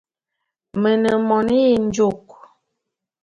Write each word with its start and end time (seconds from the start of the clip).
Me 0.81 0.91
ne 1.01 1.11
mone 1.27 1.55
yenjôk. 1.73 2.23